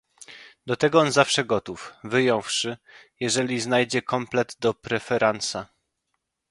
[0.65, 2.77] "Do tego on zawsze gotów, wyjąwszy,
[3.19, 5.67] jeżeli znajdzie komplet do preferansa."